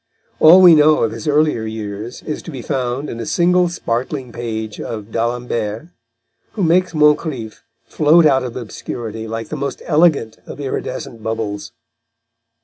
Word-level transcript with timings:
All 0.39 0.63
we 0.63 0.73
know 0.73 1.03
of 1.03 1.11
his 1.11 1.27
earlier 1.27 1.61
years 1.63 2.23
is 2.23 2.41
to 2.41 2.49
be 2.51 2.63
found 2.63 3.07
in 3.07 3.19
a 3.19 3.25
single 3.27 3.69
sparkling 3.69 4.31
page 4.31 4.79
of 4.81 5.11
d'Alembert, 5.11 5.89
who 6.53 6.63
makes 6.63 6.95
Moncrif 6.95 7.61
float 7.85 8.25
out 8.25 8.41
of 8.41 8.55
obscurity 8.55 9.27
like 9.27 9.49
the 9.49 9.57
most 9.57 9.83
elegant 9.85 10.37
of 10.47 10.59
iridescent 10.59 11.21
bubbles. 11.21 11.73